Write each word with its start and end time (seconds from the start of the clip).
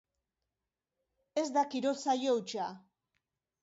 Ez 1.43 1.49
da 1.59 1.63
kirol 1.77 2.01
saio 2.09 2.37
hutsa. 2.43 2.71